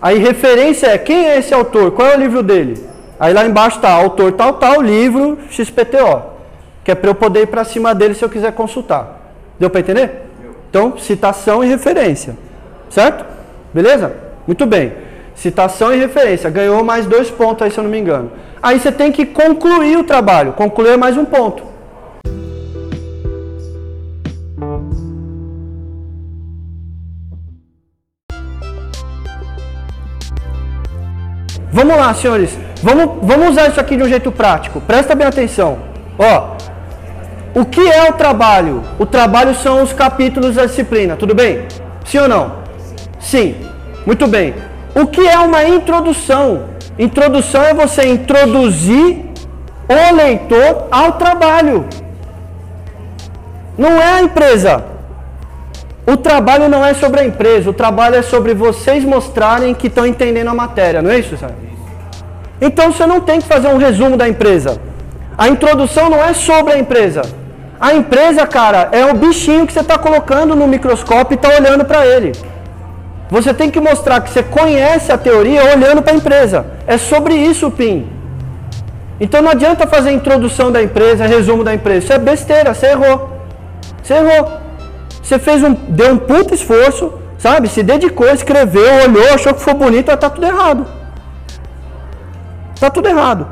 Aí 0.00 0.18
referência 0.18 0.86
é 0.86 0.98
quem 0.98 1.26
é 1.26 1.38
esse 1.38 1.52
autor, 1.52 1.92
qual 1.92 2.08
é 2.08 2.16
o 2.16 2.20
livro 2.20 2.42
dele. 2.42 2.82
Aí 3.18 3.34
lá 3.34 3.44
embaixo 3.44 3.76
está 3.76 3.90
autor 3.92 4.32
tal 4.32 4.54
tal, 4.54 4.80
livro 4.80 5.38
XPTO, 5.50 6.22
que 6.82 6.90
é 6.90 6.94
para 6.94 7.10
eu 7.10 7.14
poder 7.14 7.42
ir 7.42 7.46
para 7.46 7.64
cima 7.64 7.94
dele 7.94 8.14
se 8.14 8.24
eu 8.24 8.30
quiser 8.30 8.52
consultar. 8.52 9.20
Deu 9.58 9.68
para 9.68 9.80
entender? 9.80 10.30
Então, 10.70 10.96
citação 10.96 11.62
e 11.62 11.68
referência. 11.68 12.36
Certo? 12.88 13.24
Beleza? 13.74 14.14
Muito 14.46 14.64
bem. 14.64 14.92
Citação 15.34 15.92
e 15.92 15.98
referência. 15.98 16.48
Ganhou 16.48 16.82
mais 16.82 17.06
dois 17.06 17.30
pontos 17.30 17.62
aí, 17.62 17.70
se 17.70 17.78
eu 17.78 17.84
não 17.84 17.90
me 17.90 17.98
engano. 17.98 18.30
Aí 18.62 18.78
você 18.78 18.90
tem 18.90 19.12
que 19.12 19.26
concluir 19.26 19.98
o 19.98 20.04
trabalho. 20.04 20.52
Concluir 20.52 20.96
mais 20.96 21.16
um 21.16 21.24
ponto. 21.24 21.62
Vamos 31.80 31.96
lá, 31.96 32.12
senhores. 32.12 32.58
Vamos, 32.82 33.26
vamos 33.26 33.48
usar 33.52 33.68
isso 33.68 33.80
aqui 33.80 33.96
de 33.96 34.02
um 34.02 34.08
jeito 34.08 34.30
prático. 34.30 34.82
Presta 34.82 35.14
bem 35.14 35.26
atenção. 35.26 35.78
Ó, 36.18 36.56
o 37.58 37.64
que 37.64 37.80
é 37.80 38.10
o 38.10 38.12
trabalho? 38.12 38.82
O 38.98 39.06
trabalho 39.06 39.54
são 39.54 39.82
os 39.82 39.90
capítulos 39.90 40.56
da 40.56 40.66
disciplina, 40.66 41.16
tudo 41.16 41.34
bem? 41.34 41.62
Sim 42.04 42.18
ou 42.18 42.28
não? 42.28 42.52
Sim. 43.18 43.54
Muito 44.04 44.26
bem. 44.26 44.54
O 44.94 45.06
que 45.06 45.26
é 45.26 45.38
uma 45.38 45.64
introdução? 45.64 46.64
Introdução 46.98 47.62
é 47.62 47.72
você 47.72 48.06
introduzir 48.06 49.24
o 49.88 50.14
leitor 50.14 50.86
ao 50.90 51.12
trabalho. 51.12 51.86
Não 53.78 54.02
é 54.02 54.18
a 54.18 54.20
empresa. 54.20 54.84
O 56.06 56.14
trabalho 56.18 56.68
não 56.68 56.84
é 56.84 56.92
sobre 56.92 57.20
a 57.20 57.24
empresa, 57.24 57.70
o 57.70 57.72
trabalho 57.72 58.16
é 58.16 58.22
sobre 58.22 58.52
vocês 58.52 59.02
mostrarem 59.02 59.72
que 59.72 59.86
estão 59.86 60.04
entendendo 60.04 60.48
a 60.48 60.54
matéria, 60.54 61.00
não 61.00 61.10
é 61.10 61.18
isso, 61.18 61.36
sabe? 61.38 61.69
Então 62.60 62.92
você 62.92 63.06
não 63.06 63.20
tem 63.20 63.40
que 63.40 63.48
fazer 63.48 63.68
um 63.68 63.78
resumo 63.78 64.16
da 64.16 64.28
empresa. 64.28 64.80
A 65.36 65.48
introdução 65.48 66.10
não 66.10 66.22
é 66.22 66.34
sobre 66.34 66.74
a 66.74 66.78
empresa. 66.78 67.22
A 67.80 67.94
empresa, 67.94 68.46
cara, 68.46 68.90
é 68.92 69.06
o 69.06 69.14
bichinho 69.14 69.66
que 69.66 69.72
você 69.72 69.80
está 69.80 69.96
colocando 69.96 70.54
no 70.54 70.68
microscópio 70.68 71.34
e 71.34 71.36
está 71.36 71.48
olhando 71.48 71.84
para 71.84 72.06
ele. 72.06 72.32
Você 73.30 73.54
tem 73.54 73.70
que 73.70 73.80
mostrar 73.80 74.20
que 74.20 74.28
você 74.28 74.42
conhece 74.42 75.10
a 75.10 75.16
teoria 75.16 75.64
olhando 75.64 76.02
para 76.02 76.12
a 76.12 76.16
empresa. 76.16 76.66
É 76.86 76.98
sobre 76.98 77.34
isso 77.34 77.68
o 77.68 77.70
PIN. 77.70 78.06
Então 79.18 79.40
não 79.40 79.50
adianta 79.50 79.86
fazer 79.86 80.10
introdução 80.10 80.70
da 80.70 80.82
empresa, 80.82 81.26
resumo 81.26 81.64
da 81.64 81.72
empresa. 81.72 82.04
Isso 82.04 82.12
é 82.12 82.18
besteira, 82.18 82.74
você 82.74 82.86
errou. 82.88 83.30
Você 84.02 84.14
errou. 84.14 84.52
Você 85.22 85.38
fez 85.38 85.62
um, 85.62 85.72
deu 85.72 86.12
um 86.12 86.16
puto 86.18 86.52
esforço, 86.52 87.14
sabe? 87.38 87.68
Se 87.68 87.82
dedicou, 87.82 88.28
escreveu, 88.28 89.04
olhou, 89.04 89.32
achou 89.32 89.54
que 89.54 89.60
foi 89.62 89.74
bonito, 89.74 90.10
está 90.10 90.28
tudo 90.28 90.46
errado. 90.46 90.99
Está 92.80 92.88
tudo 92.88 93.10
errado. 93.10 93.46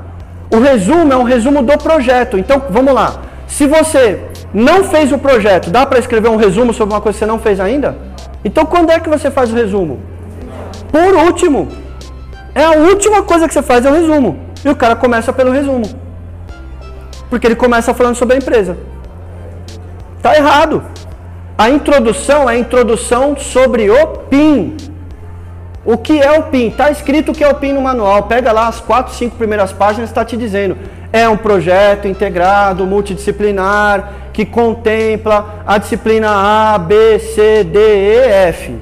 O 0.50 0.58
resumo 0.58 1.12
é 1.12 1.16
um 1.18 1.22
resumo 1.22 1.62
do 1.62 1.76
projeto. 1.76 2.38
Então, 2.38 2.62
vamos 2.70 2.94
lá. 2.94 3.20
Se 3.46 3.66
você 3.66 4.22
não 4.54 4.84
fez 4.84 5.12
o 5.12 5.18
projeto, 5.18 5.68
dá 5.68 5.84
para 5.84 5.98
escrever 5.98 6.30
um 6.30 6.36
resumo 6.36 6.72
sobre 6.72 6.94
uma 6.94 7.00
coisa 7.02 7.18
que 7.18 7.18
você 7.18 7.30
não 7.30 7.38
fez 7.38 7.60
ainda? 7.60 7.94
Então 8.42 8.64
quando 8.64 8.88
é 8.88 8.98
que 8.98 9.06
você 9.10 9.30
faz 9.30 9.52
o 9.52 9.54
resumo? 9.54 10.00
Por 10.90 11.14
último. 11.14 11.68
É 12.54 12.64
a 12.64 12.70
última 12.70 13.22
coisa 13.22 13.46
que 13.46 13.52
você 13.52 13.60
faz 13.60 13.84
é 13.84 13.90
o 13.90 13.92
resumo. 13.92 14.38
E 14.64 14.68
o 14.70 14.74
cara 14.74 14.96
começa 14.96 15.30
pelo 15.30 15.50
resumo. 15.50 15.84
Porque 17.28 17.46
ele 17.46 17.54
começa 17.54 17.92
falando 17.92 18.14
sobre 18.14 18.36
a 18.36 18.38
empresa. 18.38 18.78
Tá 20.22 20.34
errado. 20.34 20.82
A 21.58 21.68
introdução 21.68 22.48
é 22.48 22.54
a 22.54 22.58
introdução 22.58 23.36
sobre 23.36 23.90
o 23.90 24.06
PIN. 24.30 24.74
O 25.90 25.96
que 25.96 26.20
é 26.20 26.38
o 26.38 26.42
PIN? 26.42 26.68
Está 26.68 26.90
escrito 26.90 27.32
o 27.32 27.34
que 27.34 27.42
é 27.42 27.48
o 27.48 27.54
PIN 27.54 27.72
no 27.72 27.80
manual. 27.80 28.24
Pega 28.24 28.52
lá 28.52 28.68
as 28.68 28.78
quatro, 28.78 29.14
cinco 29.14 29.36
primeiras 29.36 29.72
páginas, 29.72 30.10
está 30.10 30.22
te 30.22 30.36
dizendo. 30.36 30.76
É 31.10 31.26
um 31.26 31.36
projeto 31.38 32.06
integrado, 32.06 32.86
multidisciplinar, 32.86 34.12
que 34.30 34.44
contempla 34.44 35.62
a 35.66 35.78
disciplina 35.78 36.28
A, 36.28 36.76
B, 36.76 37.18
C, 37.18 37.64
D, 37.64 37.78
E, 37.78 38.28
F. 38.48 38.76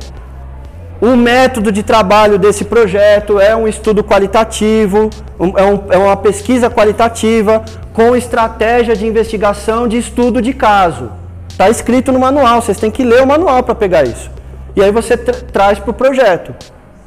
O 1.00 1.14
método 1.14 1.70
de 1.70 1.84
trabalho 1.84 2.40
desse 2.40 2.64
projeto 2.64 3.38
é 3.38 3.54
um 3.54 3.68
estudo 3.68 4.02
qualitativo, 4.02 5.08
é, 5.38 5.62
um, 5.62 5.82
é 5.88 5.96
uma 5.96 6.16
pesquisa 6.16 6.68
qualitativa 6.68 7.64
com 7.92 8.16
estratégia 8.16 8.96
de 8.96 9.06
investigação 9.06 9.86
de 9.86 9.96
estudo 9.96 10.42
de 10.42 10.52
caso. 10.52 11.12
Está 11.48 11.70
escrito 11.70 12.10
no 12.10 12.18
manual, 12.18 12.60
vocês 12.60 12.80
têm 12.80 12.90
que 12.90 13.04
ler 13.04 13.22
o 13.22 13.26
manual 13.28 13.62
para 13.62 13.76
pegar 13.76 14.02
isso. 14.02 14.28
E 14.74 14.82
aí 14.82 14.90
você 14.90 15.16
tra 15.16 15.34
traz 15.52 15.78
para 15.78 15.92
o 15.92 15.94
projeto. 15.94 16.52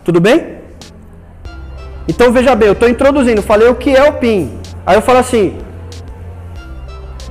Tudo 0.03 0.19
bem? 0.19 0.59
Então 2.07 2.31
veja 2.31 2.55
bem, 2.55 2.67
eu 2.67 2.73
estou 2.73 2.89
introduzindo, 2.89 3.41
falei 3.41 3.67
o 3.67 3.75
que 3.75 3.95
é 3.95 4.09
o 4.09 4.13
PIN. 4.13 4.59
Aí 4.85 4.95
eu 4.95 5.01
falo 5.01 5.19
assim, 5.19 5.57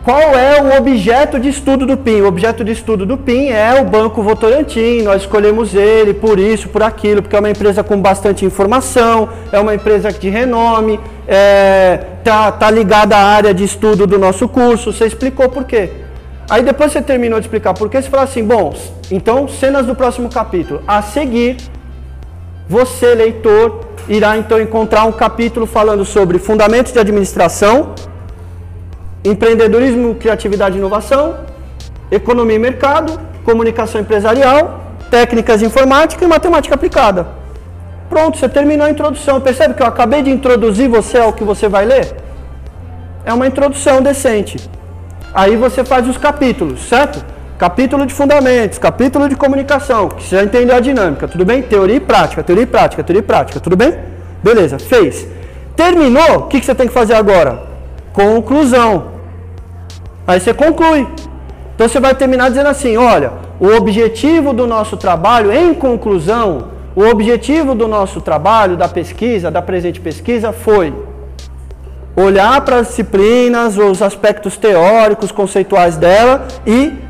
qual 0.05 0.35
é 0.35 0.63
o 0.63 0.79
objeto 0.79 1.39
de 1.39 1.49
estudo 1.49 1.85
do 1.85 1.97
PIN? 1.97 2.23
O 2.23 2.29
objeto 2.29 2.65
de 2.65 2.73
estudo 2.73 3.05
do 3.05 3.19
PIN 3.19 3.49
é 3.49 3.79
o 3.79 3.85
Banco 3.85 4.23
Votorantim. 4.23 5.03
Nós 5.03 5.21
escolhemos 5.21 5.75
ele 5.75 6.15
por 6.15 6.39
isso, 6.39 6.69
por 6.69 6.83
aquilo, 6.83 7.21
porque 7.21 7.37
é 7.37 7.39
uma 7.39 7.51
empresa 7.51 7.85
com 7.85 8.01
bastante 8.01 8.45
informação, 8.45 9.29
é 9.53 9.61
uma 9.61 9.75
empresa 9.75 10.11
de 10.11 10.31
renome, 10.31 10.99
é, 11.27 12.01
tá, 12.25 12.51
tá 12.53 12.71
ligada 12.71 13.17
à 13.17 13.23
área 13.23 13.53
de 13.53 13.65
estudo 13.65 14.07
do 14.07 14.19
nosso 14.19 14.49
curso. 14.49 14.93
Você 14.93 15.05
explicou 15.05 15.49
por 15.51 15.65
quê. 15.65 15.91
Aí 16.49 16.63
depois 16.63 16.91
você 16.91 17.03
terminou 17.03 17.39
de 17.39 17.45
explicar 17.45 17.75
por 17.75 17.91
quê, 17.91 18.01
você 18.01 18.09
fala 18.09 18.23
assim, 18.23 18.43
bom, 18.43 18.75
então 19.11 19.47
cenas 19.47 19.85
do 19.85 19.95
próximo 19.95 20.31
capítulo. 20.31 20.81
A 20.87 21.03
seguir, 21.03 21.59
você, 22.69 23.15
leitor, 23.15 23.81
irá 24.09 24.37
então 24.37 24.61
encontrar 24.61 25.05
um 25.05 25.13
capítulo 25.13 25.67
falando 25.67 26.05
sobre 26.05 26.39
fundamentos 26.39 26.93
de 26.93 26.99
administração, 26.99 27.95
empreendedorismo, 29.25 30.15
criatividade 30.17 30.77
e 30.77 30.79
inovação, 30.79 31.37
economia 32.11 32.57
e 32.57 32.59
mercado, 32.59 33.19
comunicação 33.45 34.01
empresarial, 34.01 34.81
técnicas 35.11 35.61
de 35.61 35.67
informática 35.67 36.23
e 36.23 36.29
matemática 36.29 36.75
aplicada. 36.75 37.27
Pronto, 38.09 38.39
você 38.39 38.49
terminou 38.49 38.87
a 38.87 38.91
introdução. 38.91 39.41
Percebe 39.41 39.75
que 39.75 39.83
eu 39.83 39.87
acabei 39.87 40.23
de 40.23 40.31
introduzir 40.31 40.89
você 40.89 41.19
ao 41.19 41.33
que 41.33 41.45
você 41.45 41.69
vai 41.69 41.85
ler? 41.87 42.15
É 43.25 43.33
uma 43.33 43.47
introdução 43.47 44.03
decente. 44.03 44.59
Aí 45.35 45.57
você 45.57 45.85
faz 45.85 46.09
os 46.09 46.17
capítulos, 46.17 46.89
certo? 46.89 47.25
Capítulo 47.59 48.07
de 48.07 48.15
fundamentos, 48.15 48.79
capítulo 48.79 49.29
de 49.29 49.35
comunicação, 49.35 50.09
que 50.09 50.23
você 50.23 50.37
já 50.37 50.45
entendeu 50.45 50.77
a 50.77 50.79
dinâmica, 50.79 51.27
tudo 51.27 51.45
bem? 51.45 51.61
Teoria 51.61 51.97
e 51.97 52.01
prática, 52.01 52.41
teoria 52.41 52.63
e 52.63 52.67
prática, 52.67 53.03
teoria 53.03 53.19
e 53.19 53.23
prática, 53.25 53.59
tudo 53.59 53.77
bem? 53.77 53.99
Beleza, 54.41 54.79
fez. 54.79 55.27
Terminou, 55.75 56.37
o 56.37 56.43
que, 56.43 56.61
que 56.61 56.67
você 56.67 56.73
tem 56.73 56.87
que 56.87 56.95
fazer 56.95 57.15
agora? 57.15 57.65
Conclusão. 58.13 59.07
Aí 60.25 60.39
você 60.39 60.55
conclui. 60.55 61.09
Então 61.75 61.89
você 61.89 61.99
vai 61.99 62.15
terminar 62.15 62.49
dizendo 62.49 62.69
assim: 62.69 62.97
olha, 62.97 63.33
o 63.59 63.67
objetivo 63.67 64.53
do 64.53 64.65
nosso 64.65 64.97
trabalho, 64.97 65.53
em 65.53 65.75
conclusão, 65.75 66.69
o 66.95 67.03
objetivo 67.03 67.75
do 67.75 67.89
nosso 67.89 68.21
trabalho, 68.21 68.77
da 68.77 68.87
pesquisa, 68.87 69.51
da 69.51 69.61
presente 69.61 70.01
pesquisa, 70.01 70.53
foi 70.53 70.95
olhar 72.15 72.61
para 72.61 72.77
as 72.77 72.89
disciplinas, 72.89 73.77
os 73.77 74.01
aspectos 74.01 74.57
teóricos, 74.57 75.33
conceituais 75.33 75.97
dela 75.97 76.47
e 76.65 77.08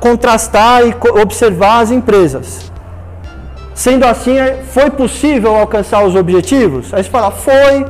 contrastar 0.00 0.82
e 0.86 0.94
observar 1.20 1.80
as 1.80 1.90
empresas. 1.90 2.70
Sendo 3.74 4.04
assim, 4.06 4.36
foi 4.70 4.90
possível 4.90 5.54
alcançar 5.54 6.04
os 6.04 6.14
objetivos? 6.14 6.94
Aí 6.94 7.02
você 7.02 7.10
fala, 7.10 7.30
foi, 7.30 7.84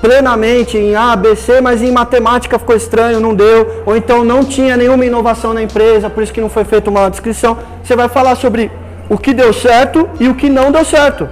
plenamente 0.00 0.78
em 0.78 0.94
A, 0.94 1.14
B, 1.16 1.34
C, 1.36 1.60
mas 1.60 1.82
em 1.82 1.90
matemática 1.90 2.58
ficou 2.58 2.76
estranho, 2.76 3.20
não 3.20 3.34
deu, 3.34 3.82
ou 3.84 3.96
então 3.96 4.24
não 4.24 4.44
tinha 4.44 4.76
nenhuma 4.76 5.04
inovação 5.04 5.52
na 5.52 5.62
empresa, 5.62 6.08
por 6.08 6.22
isso 6.22 6.32
que 6.32 6.40
não 6.40 6.48
foi 6.48 6.64
feita 6.64 6.90
uma 6.90 7.10
descrição. 7.10 7.58
Você 7.82 7.94
vai 7.94 8.08
falar 8.08 8.34
sobre 8.36 8.70
o 9.08 9.18
que 9.18 9.32
deu 9.32 9.52
certo 9.52 10.08
e 10.18 10.28
o 10.28 10.34
que 10.34 10.48
não 10.48 10.70
deu 10.70 10.84
certo. 10.84 11.28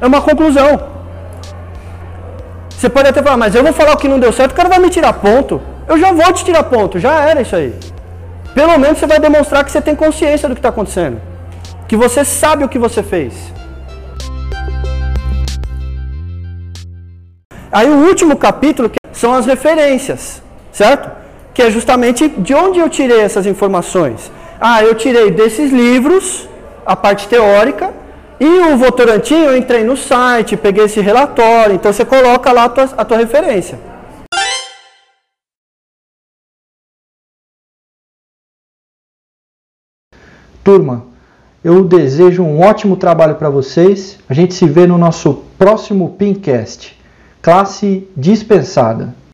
É 0.00 0.06
uma 0.06 0.20
conclusão. 0.20 0.94
Você 2.70 2.88
pode 2.88 3.08
até 3.08 3.22
falar, 3.22 3.36
mas 3.36 3.54
eu 3.54 3.62
vou 3.62 3.72
falar 3.72 3.92
o 3.92 3.96
que 3.96 4.08
não 4.08 4.18
deu 4.18 4.32
certo, 4.32 4.52
o 4.52 4.54
cara 4.54 4.68
vai 4.68 4.78
me 4.78 4.90
tirar 4.90 5.12
ponto. 5.14 5.60
Eu 5.86 5.98
já 5.98 6.12
vou 6.12 6.32
te 6.32 6.44
tirar 6.44 6.64
ponto, 6.64 6.98
já 6.98 7.28
era 7.28 7.42
isso 7.42 7.54
aí. 7.54 7.74
Pelo 8.54 8.78
menos 8.78 8.98
você 8.98 9.06
vai 9.06 9.18
demonstrar 9.18 9.64
que 9.64 9.72
você 9.72 9.80
tem 9.80 9.96
consciência 9.96 10.48
do 10.48 10.54
que 10.54 10.60
está 10.60 10.68
acontecendo. 10.68 11.20
Que 11.88 11.96
você 11.96 12.24
sabe 12.24 12.64
o 12.64 12.68
que 12.68 12.78
você 12.78 13.02
fez. 13.02 13.34
Aí 17.72 17.90
o 17.90 18.06
último 18.06 18.36
capítulo 18.36 18.88
são 19.12 19.34
as 19.34 19.46
referências, 19.46 20.40
certo? 20.70 21.10
Que 21.52 21.62
é 21.62 21.70
justamente 21.70 22.28
de 22.28 22.54
onde 22.54 22.78
eu 22.78 22.88
tirei 22.88 23.20
essas 23.20 23.46
informações. 23.46 24.30
Ah, 24.60 24.82
eu 24.84 24.94
tirei 24.94 25.32
desses 25.32 25.72
livros, 25.72 26.48
a 26.86 26.94
parte 26.94 27.26
teórica, 27.26 27.92
e 28.38 28.46
o 28.46 28.76
Votorantim 28.76 29.42
eu 29.42 29.56
entrei 29.56 29.82
no 29.82 29.96
site, 29.96 30.56
peguei 30.56 30.84
esse 30.84 31.00
relatório, 31.00 31.74
então 31.74 31.92
você 31.92 32.04
coloca 32.04 32.52
lá 32.52 32.64
a 32.64 32.68
tua, 32.68 32.88
a 32.96 33.04
tua 33.04 33.16
referência. 33.16 33.78
Turma, 40.64 41.04
eu 41.62 41.84
desejo 41.84 42.42
um 42.42 42.62
ótimo 42.62 42.96
trabalho 42.96 43.34
para 43.34 43.50
vocês. 43.50 44.18
A 44.26 44.32
gente 44.32 44.54
se 44.54 44.64
vê 44.64 44.86
no 44.86 44.96
nosso 44.96 45.42
próximo 45.58 46.16
Pincast. 46.18 46.98
Classe 47.42 48.08
dispensada. 48.16 49.14